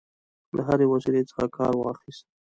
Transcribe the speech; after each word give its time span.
له 0.55 0.61
هري 0.69 0.85
وسیلې 0.89 1.21
څخه 1.29 1.45
کارواخیست. 1.57 2.25